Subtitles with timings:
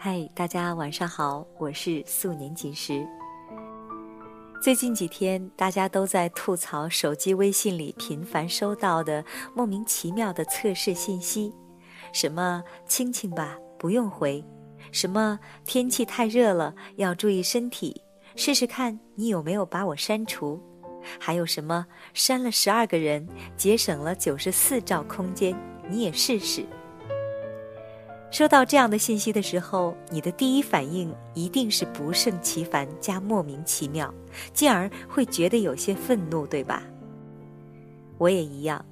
[0.00, 3.04] 嗨，大家晚上好，我是素年锦时。
[4.62, 9.24] 最近几天，大家都在吐槽手机微信里频繁收到的
[9.56, 11.52] 莫名其妙的测试信息，
[12.12, 14.40] 什么亲亲吧，不用回；
[14.92, 18.00] 什么天气太热了，要注意身体，
[18.36, 20.60] 试试看你有没有把我删除；
[21.18, 21.84] 还有什么
[22.14, 23.26] 删了十二个人，
[23.56, 25.56] 节省了九十四兆空间，
[25.90, 26.64] 你也试试。
[28.30, 34.12] 收到这样的信息的时候，你的第一反应一定是不胜其烦加莫名其妙，
[34.52, 36.82] 进而会觉得有些愤怒，对吧？
[38.18, 38.84] 我也一样，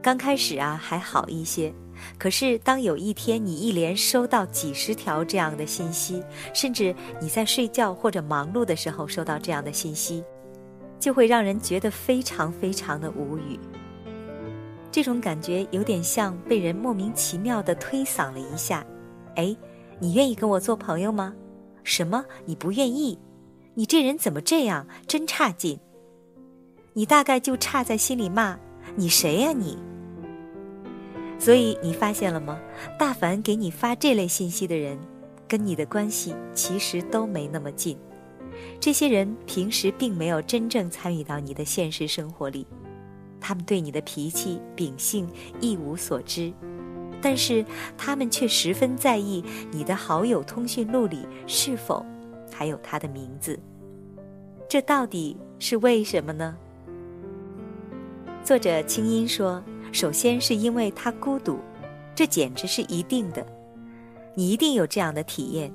[0.00, 1.72] 刚开始啊还好一些，
[2.18, 6.22] 可是当有一天你一连收到几十条这样的信息，
[6.54, 10.24] 甚至你在睡觉或者忙碌的时候收到这样的信息，
[10.98, 13.58] 就会让人觉得非常非常的无语。
[14.90, 18.84] 这种感觉有点像被人莫名其妙的推搡了一下，
[19.36, 19.56] 哎，
[19.98, 21.34] 你愿意跟我做朋友吗？
[21.84, 22.24] 什么？
[22.44, 23.18] 你不愿意？
[23.74, 24.86] 你这人怎么这样？
[25.06, 25.78] 真差劲！
[26.92, 28.58] 你大概就差在心里骂
[28.96, 29.78] 你谁呀你？
[31.38, 32.60] 所以你发现了吗？
[32.98, 34.98] 大凡给你发这类信息的人，
[35.46, 37.96] 跟你的关系其实都没那么近。
[38.80, 42.66] 这些人平时并没有真正参与到你的现实生活里。
[43.40, 45.28] 他们对你的脾气秉性
[45.60, 46.52] 一无所知，
[47.20, 47.64] 但是
[47.96, 52.04] 他们却十分在意你的好友通讯录里是否
[52.52, 53.58] 还有他的名字。
[54.68, 56.56] 这到底是为什么呢？
[58.44, 61.58] 作者清音说：“首先是因为他孤独，
[62.14, 63.44] 这简直是一定的。
[64.34, 65.72] 你一定有这样的体验：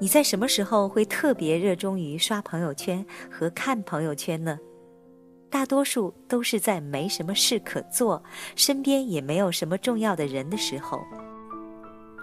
[0.00, 4.58] 你在什么时候会特别热衷于刷朋友圈和看朋友圈呢？”
[5.54, 8.20] 大多数都是在没什么事可做，
[8.56, 11.00] 身边也没有什么重要的人的时候。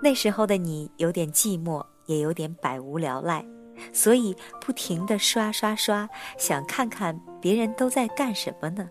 [0.04, 3.46] 那时候的你有点寂寞，也有点百无聊赖，
[3.94, 8.90] 所以不停的刷刷刷，想看看别人都在干什么呢。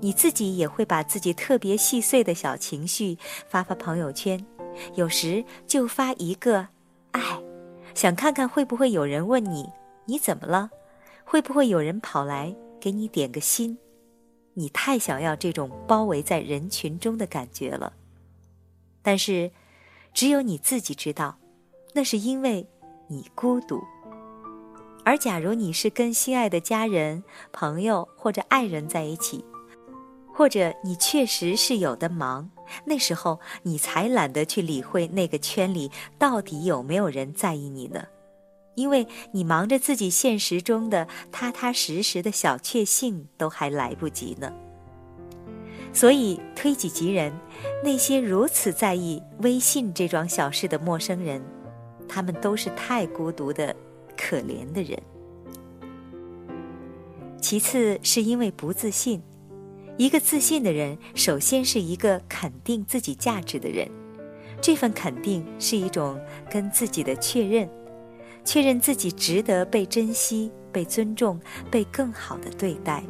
[0.00, 3.16] 你自己也会把自己特别细碎的小情绪
[3.48, 4.38] 发发朋友圈，
[4.96, 6.68] 有时就发一个
[7.12, 7.22] “爱”，
[7.96, 9.66] 想看看会不会有人问你
[10.04, 10.68] 你怎么了，
[11.24, 12.54] 会不会有人跑来。
[12.80, 13.78] 给你点个心，
[14.54, 17.92] 你太想要这种包围在人群中的感觉了。
[19.02, 19.50] 但是，
[20.12, 21.38] 只有你自己知道，
[21.94, 22.66] 那是因为
[23.08, 23.80] 你孤独。
[25.04, 29.44] 而假如你是跟心爱的家人、朋友或者爱人在一起，
[30.32, 32.50] 或者你确实是有的忙，
[32.84, 38.04] 那时候你才懒得去理会那个圈里到底有没有人在意你呢。
[38.74, 44.52] 因为你忙着自己现实中的踏踏实实的小确幸都还来不及呢，
[45.92, 47.32] 所以推己及人，
[47.84, 51.42] 那些如此在意微信这桩小事的陌生人，
[52.08, 53.74] 他们都是太孤独的
[54.16, 54.98] 可怜的人。
[57.40, 59.20] 其次是因为不自信，
[59.96, 63.90] 一个自信的人，首先是一个肯定自己价值的人，
[64.60, 67.68] 这份肯定是一种跟自己的确认。
[68.44, 71.40] 确认自己值得被珍惜、被尊重、
[71.70, 73.02] 被更好的对待。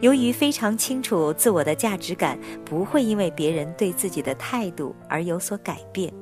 [0.00, 6.12] 由于非常清楚自我的价值感不会因为别人对自己的态度而有所改变，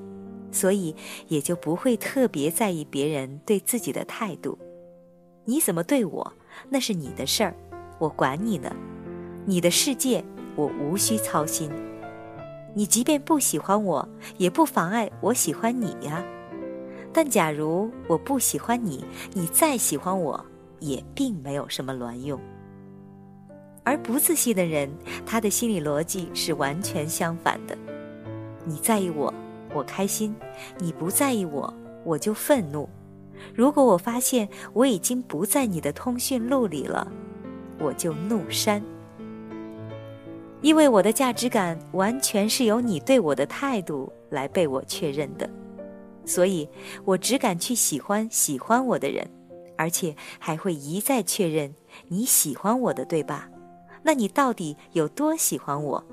[0.52, 0.94] 所以
[1.28, 4.58] 也就不会特别在意别人对自己的态度。
[5.46, 6.32] 你怎么对我，
[6.68, 7.54] 那是你的事儿，
[7.98, 8.70] 我管你呢。
[9.46, 10.22] 你的世界，
[10.54, 11.70] 我无需操心。
[12.74, 14.06] 你即便不喜欢我，
[14.36, 16.22] 也不妨碍我喜欢你呀。
[17.12, 19.04] 但假如我不喜欢你，
[19.34, 20.44] 你再喜欢我，
[20.78, 22.40] 也并没有什么卵用。
[23.82, 24.88] 而不自信的人，
[25.26, 27.76] 他的心理逻辑是完全相反的：
[28.64, 29.32] 你在意我，
[29.74, 30.32] 我开心；
[30.78, 31.72] 你不在意我，
[32.04, 32.88] 我就愤怒。
[33.54, 37.10] 如果我发现我已经不在你的通讯录里了，
[37.78, 38.82] 我就怒删。
[40.60, 45.48] 因为我的价值感完全是由你对我的态度来被我确认的。
[46.24, 46.68] 所以，
[47.04, 49.28] 我只敢去喜欢喜欢我的人，
[49.76, 51.74] 而且还会一再确认
[52.08, 53.48] 你喜欢我的，对吧？
[54.02, 56.04] 那你到底有多喜欢我？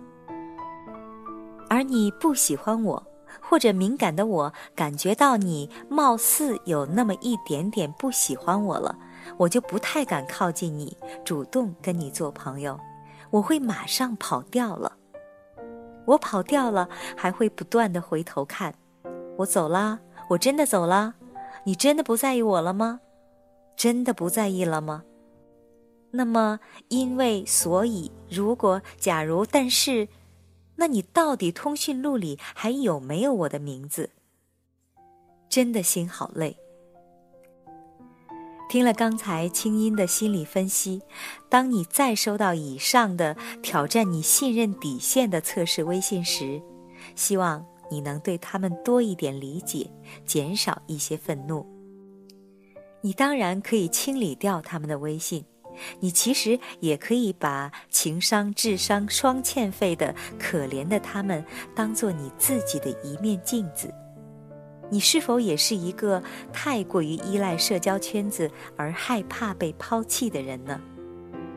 [1.70, 3.08] 而你不喜欢我，
[3.42, 8.98] 或者敏感的我感觉到你貌似有那么一点点不喜欢我了，
[9.38, 12.80] 我就不太敢靠近你，主动跟你做朋友，
[13.30, 14.94] 我会马上跑掉了。
[16.06, 16.88] 我跑掉了，
[17.18, 18.74] 还会不断的回头看。
[19.38, 20.00] 我走啦，
[20.30, 21.14] 我真的走了，
[21.64, 23.00] 你真的不在意我了吗？
[23.76, 25.04] 真的不在意了吗？
[26.12, 30.08] 那么，因为、所以、如果、假如、但是，
[30.76, 34.10] 那你到底通讯录里还有没有我的名字？
[35.48, 36.58] 真的心好累。
[38.70, 41.02] 听了刚才清音的心理分析，
[41.48, 46.62] 当你再收到以上的挑战你信任底线的测试微信时，
[47.16, 49.90] 希望你能对他们多一点理解，
[50.26, 51.66] 减少一些愤怒。
[53.02, 55.46] 你当然可以清理掉他们的微信，
[56.00, 61.46] 你其实也可以把情商、智商双欠费的可怜的他们
[61.76, 63.94] 当做你自己的一面镜子。
[64.90, 70.82] 你是否也是一个太过于依赖社交圈子而害怕被抛弃的人呢？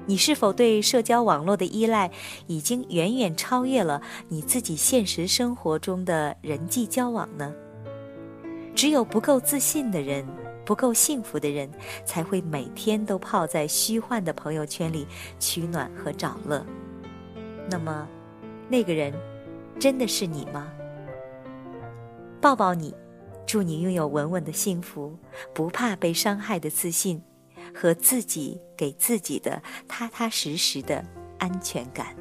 [0.07, 2.11] 你是否对社交网络的依赖
[2.47, 7.55] 已经远远超越了你自己现实生活中的人际交往呢？
[8.75, 10.27] 只有不够自信的人、
[10.65, 11.71] 不够幸福的人，
[12.05, 15.07] 才会每天都泡在虚幻的朋友圈里
[15.39, 16.65] 取暖和找乐。
[17.69, 18.09] 那么，
[18.69, 19.13] 那个人
[19.79, 20.73] 真的是你吗？
[22.41, 22.95] 抱抱你。
[23.47, 25.19] 祝你拥有稳稳的幸福，
[25.53, 27.21] 不怕被伤害的自信，
[27.75, 31.05] 和自己给自己的踏踏实实的
[31.39, 32.15] 安全感。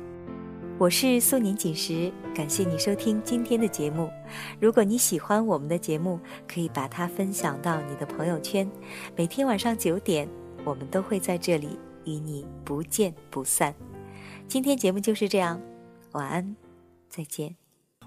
[0.78, 4.10] 我是素年锦时，感谢你收听今天的节目。
[4.62, 6.18] 如果你喜欢我们的节目，
[6.48, 8.70] 可以把它分享到你的朋友圈。
[9.14, 10.26] 每天晚上九点，
[10.64, 13.76] 我们都会在这里与你不见不散。
[14.48, 15.62] 今天节目就是这样，
[16.14, 16.56] 晚安，
[17.10, 17.59] 再见。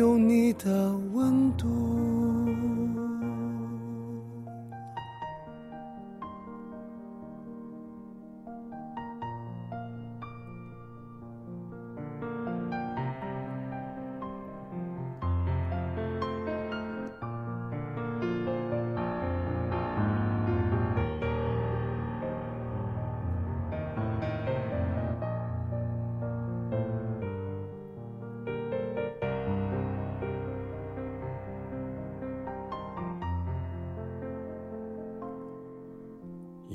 [0.00, 2.09] 有你的温度。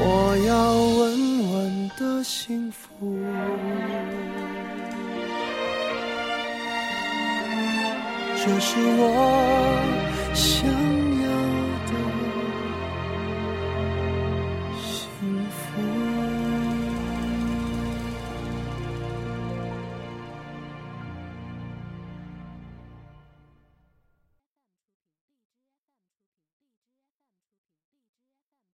[0.00, 1.02] 我要稳
[1.52, 3.18] 稳的幸福，
[8.36, 9.02] 这是我
[10.34, 10.77] 想。